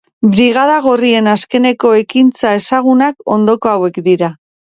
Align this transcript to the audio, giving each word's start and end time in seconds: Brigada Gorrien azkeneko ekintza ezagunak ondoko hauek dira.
Brigada 0.33 0.77
Gorrien 0.85 1.27
azkeneko 1.33 1.91
ekintza 1.99 2.55
ezagunak 2.61 3.31
ondoko 3.35 3.73
hauek 3.75 4.03
dira. 4.11 4.35